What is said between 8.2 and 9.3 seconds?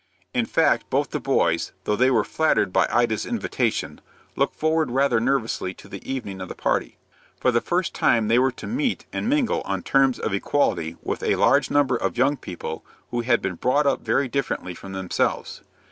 they were to meet and